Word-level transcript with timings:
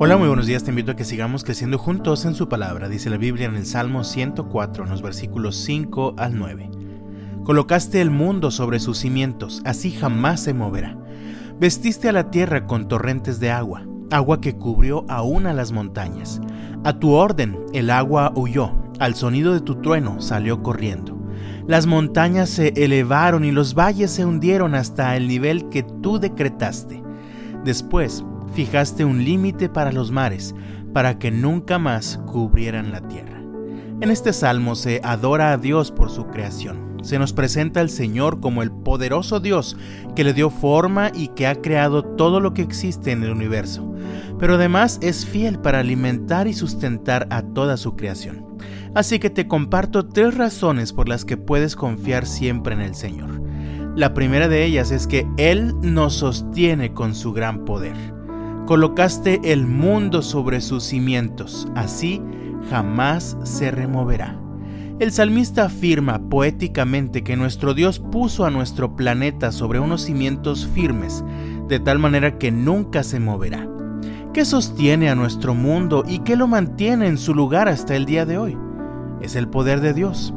Hola, 0.00 0.16
muy 0.16 0.28
buenos 0.28 0.46
días. 0.46 0.62
Te 0.62 0.70
invito 0.70 0.92
a 0.92 0.94
que 0.94 1.04
sigamos 1.04 1.42
creciendo 1.42 1.76
juntos 1.76 2.24
en 2.24 2.36
su 2.36 2.48
palabra. 2.48 2.88
Dice 2.88 3.10
la 3.10 3.16
Biblia 3.16 3.46
en 3.46 3.56
el 3.56 3.66
Salmo 3.66 4.04
104, 4.04 4.84
en 4.84 4.90
los 4.90 5.02
versículos 5.02 5.56
5 5.56 6.14
al 6.16 6.38
9. 6.38 6.70
Colocaste 7.42 8.00
el 8.00 8.12
mundo 8.12 8.52
sobre 8.52 8.78
sus 8.78 8.98
cimientos, 8.98 9.60
así 9.64 9.90
jamás 9.90 10.40
se 10.40 10.54
moverá. 10.54 10.96
Vestiste 11.58 12.08
a 12.08 12.12
la 12.12 12.30
tierra 12.30 12.64
con 12.64 12.86
torrentes 12.86 13.40
de 13.40 13.50
agua, 13.50 13.88
agua 14.12 14.40
que 14.40 14.54
cubrió 14.54 15.04
aún 15.08 15.48
a 15.48 15.52
las 15.52 15.72
montañas. 15.72 16.40
A 16.84 17.00
tu 17.00 17.10
orden 17.10 17.58
el 17.72 17.90
agua 17.90 18.32
huyó, 18.36 18.70
al 19.00 19.16
sonido 19.16 19.52
de 19.52 19.62
tu 19.62 19.80
trueno 19.80 20.20
salió 20.20 20.62
corriendo. 20.62 21.18
Las 21.66 21.86
montañas 21.86 22.50
se 22.50 22.68
elevaron 22.76 23.44
y 23.44 23.50
los 23.50 23.74
valles 23.74 24.12
se 24.12 24.24
hundieron 24.24 24.76
hasta 24.76 25.16
el 25.16 25.26
nivel 25.26 25.68
que 25.70 25.82
tú 25.82 26.20
decretaste. 26.20 27.02
Después 27.64 28.24
fijaste 28.52 29.04
un 29.04 29.24
límite 29.24 29.68
para 29.68 29.92
los 29.92 30.10
mares, 30.10 30.54
para 30.92 31.18
que 31.18 31.30
nunca 31.30 31.78
más 31.78 32.20
cubrieran 32.26 32.92
la 32.92 33.06
tierra. 33.08 33.42
En 34.00 34.10
este 34.10 34.32
salmo 34.32 34.76
se 34.76 35.00
adora 35.02 35.52
a 35.52 35.58
Dios 35.58 35.90
por 35.90 36.10
su 36.10 36.26
creación. 36.28 36.98
Se 37.02 37.18
nos 37.18 37.32
presenta 37.32 37.80
al 37.80 37.90
Señor 37.90 38.40
como 38.40 38.62
el 38.62 38.70
poderoso 38.70 39.40
Dios 39.40 39.76
que 40.14 40.24
le 40.24 40.34
dio 40.34 40.50
forma 40.50 41.10
y 41.14 41.28
que 41.28 41.46
ha 41.46 41.56
creado 41.56 42.02
todo 42.02 42.40
lo 42.40 42.54
que 42.54 42.62
existe 42.62 43.12
en 43.12 43.22
el 43.22 43.30
universo, 43.30 43.92
pero 44.38 44.54
además 44.54 44.98
es 45.02 45.26
fiel 45.26 45.58
para 45.60 45.80
alimentar 45.80 46.48
y 46.48 46.54
sustentar 46.54 47.26
a 47.30 47.42
toda 47.42 47.76
su 47.76 47.96
creación. 47.96 48.46
Así 48.94 49.18
que 49.18 49.30
te 49.30 49.46
comparto 49.46 50.08
tres 50.08 50.36
razones 50.36 50.92
por 50.92 51.08
las 51.08 51.24
que 51.24 51.36
puedes 51.36 51.76
confiar 51.76 52.26
siempre 52.26 52.74
en 52.74 52.80
el 52.80 52.94
Señor. 52.94 53.40
La 53.94 54.14
primera 54.14 54.48
de 54.48 54.64
ellas 54.64 54.90
es 54.90 55.06
que 55.06 55.26
Él 55.36 55.74
nos 55.82 56.14
sostiene 56.14 56.92
con 56.92 57.14
su 57.14 57.32
gran 57.32 57.64
poder. 57.64 58.17
Colocaste 58.68 59.40
el 59.44 59.66
mundo 59.66 60.20
sobre 60.20 60.60
sus 60.60 60.84
cimientos, 60.84 61.66
así 61.74 62.20
jamás 62.68 63.38
se 63.42 63.70
removerá. 63.70 64.38
El 64.98 65.10
salmista 65.10 65.64
afirma 65.64 66.28
poéticamente 66.28 67.24
que 67.24 67.34
nuestro 67.34 67.72
Dios 67.72 67.98
puso 67.98 68.44
a 68.44 68.50
nuestro 68.50 68.94
planeta 68.94 69.52
sobre 69.52 69.80
unos 69.80 70.02
cimientos 70.02 70.66
firmes, 70.66 71.24
de 71.66 71.80
tal 71.80 71.98
manera 71.98 72.36
que 72.36 72.50
nunca 72.50 73.04
se 73.04 73.20
moverá. 73.20 73.66
¿Qué 74.34 74.44
sostiene 74.44 75.08
a 75.08 75.14
nuestro 75.14 75.54
mundo 75.54 76.04
y 76.06 76.18
qué 76.18 76.36
lo 76.36 76.46
mantiene 76.46 77.06
en 77.06 77.16
su 77.16 77.34
lugar 77.34 77.70
hasta 77.70 77.96
el 77.96 78.04
día 78.04 78.26
de 78.26 78.36
hoy? 78.36 78.58
Es 79.22 79.34
el 79.34 79.48
poder 79.48 79.80
de 79.80 79.94
Dios. 79.94 80.34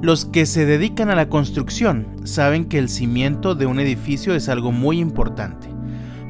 Los 0.00 0.24
que 0.24 0.46
se 0.46 0.64
dedican 0.64 1.10
a 1.10 1.16
la 1.16 1.28
construcción 1.28 2.06
saben 2.24 2.64
que 2.64 2.78
el 2.78 2.88
cimiento 2.88 3.54
de 3.54 3.66
un 3.66 3.78
edificio 3.78 4.34
es 4.34 4.48
algo 4.48 4.72
muy 4.72 5.00
importante. 5.00 5.73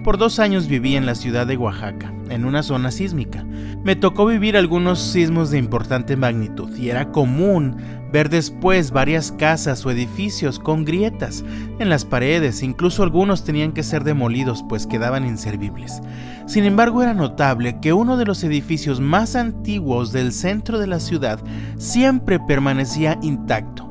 Por 0.05 0.19
dos 0.19 0.39
años 0.39 0.69
viví 0.69 0.97
en 0.97 1.07
la 1.07 1.15
ciudad 1.15 1.47
de 1.47 1.57
Oaxaca, 1.57 2.13
en 2.29 2.45
una 2.45 2.63
zona 2.63 2.91
sísmica. 2.91 3.43
Me 3.83 3.97
tocó 3.97 4.27
vivir 4.27 4.55
algunos 4.55 5.01
sismos 5.01 5.51
de 5.51 5.57
importante 5.57 6.15
magnitud 6.15 6.77
y 6.77 6.91
era 6.91 7.11
común 7.11 7.77
ver 8.13 8.29
después 8.29 8.91
varias 8.91 9.33
casas 9.33 9.87
o 9.87 9.91
edificios 9.91 10.59
con 10.59 10.85
grietas 10.85 11.43
en 11.79 11.89
las 11.89 12.05
paredes, 12.05 12.63
incluso 12.63 13.03
algunos 13.03 13.45
tenían 13.45 13.73
que 13.73 13.83
ser 13.83 14.05
demolidos 14.05 14.63
pues 14.69 14.87
quedaban 14.87 15.27
inservibles. 15.27 16.03
Sin 16.45 16.65
embargo, 16.65 17.03
era 17.03 17.15
notable 17.15 17.81
que 17.81 17.95
uno 17.95 18.19
de 18.19 18.27
los 18.27 18.45
edificios 18.45 19.01
más 19.01 19.35
antiguos 19.35 20.13
del 20.13 20.33
centro 20.33 20.79
de 20.79 20.87
la 20.87 21.01
ciudad 21.01 21.41
siempre 21.79 22.39
permanecía 22.39 23.19
intacto 23.23 23.84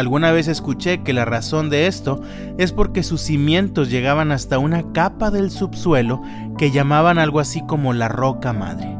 Alguna 0.00 0.32
vez 0.32 0.48
escuché 0.48 1.02
que 1.02 1.12
la 1.12 1.26
razón 1.26 1.68
de 1.68 1.86
esto 1.86 2.22
es 2.56 2.72
porque 2.72 3.02
sus 3.02 3.20
cimientos 3.20 3.90
llegaban 3.90 4.32
hasta 4.32 4.58
una 4.58 4.92
capa 4.92 5.30
del 5.30 5.50
subsuelo 5.50 6.22
que 6.56 6.70
llamaban 6.70 7.18
algo 7.18 7.38
así 7.38 7.60
como 7.66 7.92
la 7.92 8.08
roca 8.08 8.54
madre. 8.54 8.96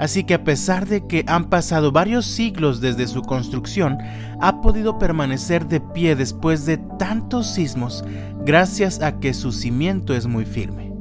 Así 0.00 0.24
que 0.24 0.34
a 0.34 0.42
pesar 0.42 0.88
de 0.88 1.06
que 1.06 1.24
han 1.28 1.44
pasado 1.44 1.92
varios 1.92 2.26
siglos 2.26 2.80
desde 2.80 3.06
su 3.06 3.22
construcción, 3.22 3.98
ha 4.40 4.60
podido 4.60 4.98
permanecer 4.98 5.68
de 5.68 5.80
pie 5.80 6.16
después 6.16 6.66
de 6.66 6.78
tantos 6.98 7.46
sismos 7.46 8.04
gracias 8.44 9.00
a 9.02 9.20
que 9.20 9.34
su 9.34 9.52
cimiento 9.52 10.14
es 10.14 10.26
muy 10.26 10.44
firme. 10.44 10.92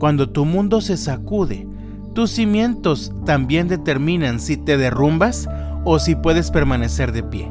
Cuando 0.00 0.28
tu 0.30 0.44
mundo 0.44 0.80
se 0.80 0.96
sacude, 0.96 1.68
tus 2.14 2.32
cimientos 2.32 3.12
también 3.24 3.68
determinan 3.68 4.40
si 4.40 4.56
te 4.56 4.76
derrumbas 4.76 5.48
o 5.84 6.00
si 6.00 6.16
puedes 6.16 6.50
permanecer 6.50 7.12
de 7.12 7.22
pie. 7.22 7.48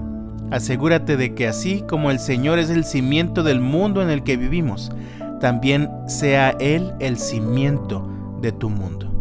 Asegúrate 0.52 1.18
de 1.18 1.34
que 1.34 1.48
así 1.48 1.84
como 1.88 2.12
el 2.12 2.20
Señor 2.20 2.60
es 2.60 2.70
el 2.70 2.86
cimiento 2.86 3.44
del 3.44 3.60
mundo 3.60 4.02
en 4.02 4.10
el 4.10 4.24
que 4.24 4.38
vivimos, 4.38 4.92
también 5.40 5.90
sea 6.08 6.52
Él 6.60 6.94
el 7.00 7.18
cimiento 7.18 8.08
de 8.42 8.52
tu 8.52 8.70
mundo. 8.70 9.12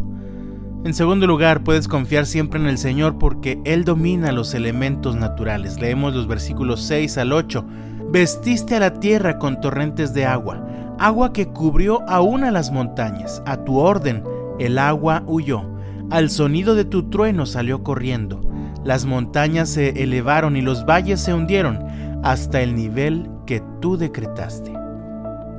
En 0.84 0.92
segundo 0.92 1.26
lugar, 1.26 1.64
puedes 1.64 1.88
confiar 1.88 2.26
siempre 2.26 2.60
en 2.60 2.66
el 2.66 2.76
Señor 2.76 3.16
porque 3.16 3.58
Él 3.64 3.84
domina 3.84 4.32
los 4.32 4.52
elementos 4.52 5.16
naturales. 5.16 5.80
Leemos 5.80 6.14
los 6.14 6.26
versículos 6.26 6.82
6 6.82 7.16
al 7.16 7.32
8. 7.32 7.64
Vestiste 8.10 8.76
a 8.76 8.80
la 8.80 9.00
tierra 9.00 9.38
con 9.38 9.62
torrentes 9.62 10.12
de 10.12 10.26
agua, 10.26 10.62
agua 10.98 11.32
que 11.32 11.48
cubrió 11.48 12.02
aún 12.06 12.44
a 12.44 12.50
las 12.50 12.70
montañas. 12.70 13.42
A 13.46 13.64
tu 13.64 13.78
orden 13.78 14.22
el 14.58 14.78
agua 14.78 15.24
huyó, 15.26 15.64
al 16.10 16.28
sonido 16.28 16.74
de 16.74 16.84
tu 16.84 17.08
trueno 17.08 17.46
salió 17.46 17.82
corriendo. 17.82 18.42
Las 18.84 19.06
montañas 19.06 19.70
se 19.70 20.02
elevaron 20.02 20.56
y 20.56 20.60
los 20.60 20.84
valles 20.84 21.20
se 21.20 21.32
hundieron 21.32 21.78
hasta 22.22 22.60
el 22.60 22.74
nivel 22.74 23.30
que 23.46 23.62
tú 23.80 23.96
decretaste. 23.96 24.72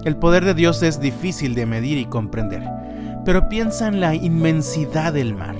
El 0.03 0.17
poder 0.17 0.45
de 0.45 0.53
Dios 0.53 0.83
es 0.83 0.99
difícil 0.99 1.55
de 1.55 1.65
medir 1.65 1.97
y 1.97 2.05
comprender, 2.05 2.63
pero 3.25 3.49
piensa 3.49 3.87
en 3.87 3.99
la 3.99 4.13
inmensidad 4.13 5.13
del 5.13 5.33
mar. 5.33 5.55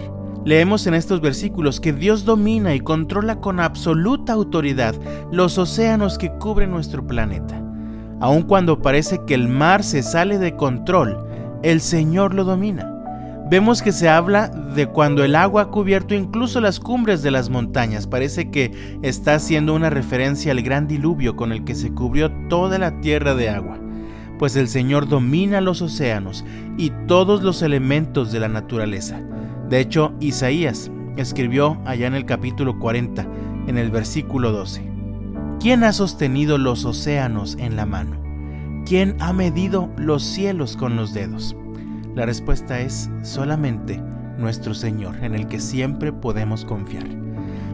Leemos 0.46 0.86
en 0.86 0.94
estos 0.94 1.22
versículos 1.22 1.80
que 1.80 1.92
Dios 1.92 2.24
domina 2.24 2.76
y 2.76 2.80
controla 2.80 3.42
con 3.42 3.60
absoluta 3.60 4.34
autoridad 4.34 4.94
los 5.32 5.58
océanos 5.58 6.20
que 6.20 6.32
cubren 6.34 6.70
nuestro 6.70 7.08
planeta. 7.08 7.60
Aun 8.20 8.44
cuando 8.44 8.80
parece 8.84 9.22
que 9.26 9.34
el 9.34 9.48
mar 9.48 9.84
se 9.84 10.04
sale 10.04 10.38
de 10.38 10.56
control, 10.56 11.18
el 11.64 11.82
Señor 11.82 12.36
lo 12.36 12.44
domina. 12.44 12.95
Vemos 13.48 13.84
que 13.84 13.92
se 13.92 14.10
habla 14.10 14.48
de 14.48 14.88
cuando 14.88 15.24
el 15.24 15.36
agua 15.36 15.64
ha 15.64 15.68
cubierto 15.68 16.16
incluso 16.16 16.60
las 16.60 16.80
cumbres 16.80 17.22
de 17.22 17.30
las 17.30 17.52
montañas. 17.52 18.08
Parece 18.08 18.50
que 18.50 18.98
está 19.04 19.36
haciendo 19.36 19.76
una 19.76 19.92
referencia 19.92 20.52
al 20.52 20.64
gran 20.64 20.88
diluvio 20.88 21.36
con 21.36 21.52
el 21.52 21.64
que 21.64 21.76
se 21.76 21.94
cubrió 21.94 22.32
toda 22.50 22.80
la 22.80 23.00
tierra 23.02 23.36
de 23.36 23.50
agua. 23.50 23.78
Pues 24.40 24.56
el 24.56 24.68
Señor 24.68 25.08
domina 25.08 25.62
los 25.62 25.84
océanos 25.84 26.44
y 26.76 26.92
todos 27.08 27.44
los 27.44 27.62
elementos 27.62 28.32
de 28.32 28.40
la 28.40 28.48
naturaleza. 28.48 29.22
De 29.70 29.80
hecho, 29.80 30.16
Isaías 30.20 30.90
escribió 31.16 31.80
allá 31.86 32.08
en 32.08 32.16
el 32.16 32.26
capítulo 32.26 32.80
40, 32.80 33.28
en 33.68 33.78
el 33.78 33.92
versículo 33.92 34.52
12. 34.54 34.90
¿Quién 35.60 35.84
ha 35.84 35.94
sostenido 35.94 36.58
los 36.58 36.84
océanos 36.84 37.58
en 37.60 37.76
la 37.76 37.86
mano? 37.86 38.18
¿Quién 38.88 39.16
ha 39.20 39.34
medido 39.34 39.90
los 39.98 40.24
cielos 40.24 40.76
con 40.76 40.96
los 40.96 41.14
dedos? 41.14 41.56
La 42.16 42.26
respuesta 42.26 42.80
es 42.80 43.10
solamente 43.24 44.02
nuestro 44.38 44.74
Señor, 44.74 45.22
en 45.22 45.36
el 45.36 45.48
que 45.48 45.60
siempre 45.60 46.14
podemos 46.14 46.64
confiar. 46.64 47.06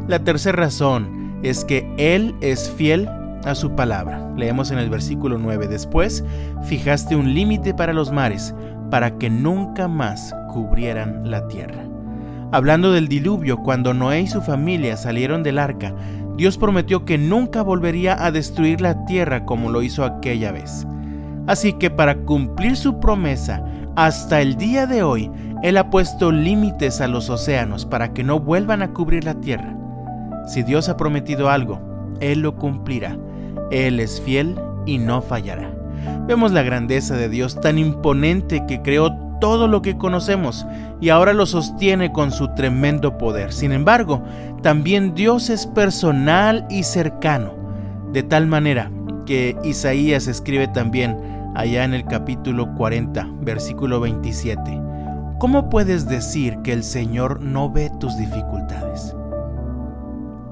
La 0.08 0.20
tercera 0.20 0.58
razón 0.58 1.40
es 1.44 1.64
que 1.64 1.88
Él 1.98 2.36
es 2.42 2.70
fiel 2.72 3.08
a 3.46 3.54
su 3.54 3.76
palabra. 3.76 4.32
Leemos 4.36 4.72
en 4.72 4.80
el 4.80 4.90
versículo 4.90 5.38
9, 5.38 5.68
después 5.68 6.24
fijaste 6.64 7.16
un 7.16 7.36
límite 7.36 7.76
para 7.76 7.94
los 7.94 8.12
mares, 8.12 8.56
para 8.90 9.18
que 9.20 9.30
nunca 9.30 9.88
más 9.88 10.34
cubrieran 10.52 11.30
la 11.30 11.48
tierra. 11.48 11.84
Hablando 12.52 12.92
del 12.92 13.08
diluvio, 13.08 13.58
cuando 13.58 13.94
Noé 13.94 14.22
y 14.22 14.28
su 14.28 14.42
familia 14.42 14.98
salieron 14.98 15.44
del 15.44 15.60
arca, 15.60 15.94
Dios 16.36 16.58
prometió 16.58 17.06
que 17.06 17.20
nunca 17.20 17.62
volvería 17.62 18.26
a 18.26 18.32
destruir 18.32 18.82
la 18.82 19.06
tierra 19.06 19.46
como 19.46 19.70
lo 19.70 19.84
hizo 19.84 20.04
aquella 20.04 20.52
vez. 20.52 20.88
Así 21.48 21.74
que 21.74 21.90
para 21.90 22.16
cumplir 22.16 22.76
su 22.76 23.00
promesa, 23.00 23.64
hasta 23.96 24.42
el 24.42 24.56
día 24.56 24.88
de 24.88 25.04
hoy, 25.04 25.30
Él 25.64 25.78
ha 25.78 25.90
puesto 25.90 26.32
límites 26.32 27.02
a 27.02 27.08
los 27.08 27.30
océanos 27.30 27.86
para 27.86 28.14
que 28.14 28.24
no 28.24 28.40
vuelvan 28.40 28.82
a 28.82 28.94
cubrir 28.94 29.24
la 29.24 29.36
tierra. 29.36 29.76
Si 30.48 30.64
Dios 30.64 30.90
ha 30.90 30.98
prometido 30.98 31.50
algo, 31.50 31.80
Él 32.20 32.40
lo 32.40 32.56
cumplirá. 32.56 33.18
Él 33.70 34.00
es 34.00 34.22
fiel 34.22 34.60
y 34.86 34.98
no 34.98 35.22
fallará. 35.22 35.72
Vemos 36.28 36.52
la 36.52 36.64
grandeza 36.64 37.16
de 37.16 37.30
Dios 37.30 37.60
tan 37.60 37.78
imponente 37.78 38.66
que 38.68 38.82
creó 38.82 39.14
todo 39.40 39.68
lo 39.68 39.82
que 39.82 39.98
conocemos 39.98 40.66
y 41.02 41.10
ahora 41.10 41.34
lo 41.34 41.46
sostiene 41.46 42.12
con 42.12 42.32
su 42.32 42.54
tremendo 42.54 43.18
poder. 43.18 43.52
Sin 43.52 43.72
embargo, 43.72 44.24
también 44.62 45.16
Dios 45.16 45.50
es 45.50 45.68
personal 45.68 46.66
y 46.70 46.84
cercano, 46.84 47.54
de 48.14 48.24
tal 48.24 48.48
manera 48.48 48.92
que 49.26 49.58
Isaías 49.64 50.28
escribe 50.28 50.68
también 50.68 51.18
allá 51.56 51.84
en 51.84 51.94
el 51.94 52.06
capítulo 52.06 52.74
40, 52.76 53.30
versículo 53.42 54.00
27. 54.00 54.82
¿Cómo 55.40 55.70
puedes 55.70 56.08
decir 56.08 56.58
que 56.64 56.74
el 56.74 56.84
Señor 56.84 57.42
no 57.42 57.72
ve 57.72 57.92
tus 58.00 58.18
dificultades? 58.18 59.16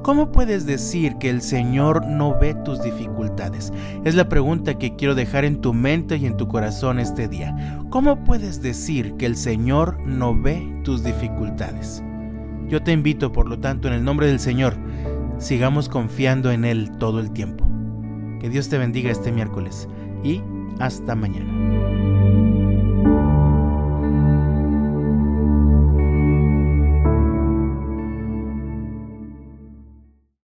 ¿Cómo 0.01 0.31
puedes 0.31 0.65
decir 0.65 1.17
que 1.17 1.29
el 1.29 1.41
Señor 1.41 2.05
no 2.07 2.39
ve 2.39 2.55
tus 2.55 2.81
dificultades? 2.81 3.71
Es 4.05 4.15
la 4.15 4.29
pregunta 4.29 4.77
que 4.79 4.95
quiero 4.95 5.13
dejar 5.13 5.45
en 5.45 5.61
tu 5.61 5.73
mente 5.73 6.17
y 6.17 6.25
en 6.25 6.37
tu 6.37 6.47
corazón 6.47 6.99
este 6.99 7.27
día. 7.27 7.79
¿Cómo 7.89 8.23
puedes 8.23 8.61
decir 8.61 9.15
que 9.17 9.25
el 9.25 9.35
Señor 9.35 9.99
no 10.05 10.39
ve 10.39 10.81
tus 10.83 11.03
dificultades? 11.03 12.01
Yo 12.67 12.81
te 12.81 12.91
invito, 12.91 13.31
por 13.31 13.47
lo 13.47 13.59
tanto, 13.59 13.87
en 13.87 13.93
el 13.93 14.03
nombre 14.03 14.27
del 14.27 14.39
Señor, 14.39 14.77
sigamos 15.37 15.89
confiando 15.89 16.49
en 16.49 16.65
Él 16.65 16.91
todo 16.97 17.19
el 17.19 17.31
tiempo. 17.31 17.67
Que 18.39 18.49
Dios 18.49 18.69
te 18.69 18.77
bendiga 18.77 19.11
este 19.11 19.31
miércoles 19.31 19.87
y 20.23 20.41
hasta 20.79 21.15
mañana. 21.15 21.78